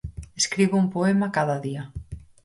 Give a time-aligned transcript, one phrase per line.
[0.39, 1.83] Escribe un poema cada día.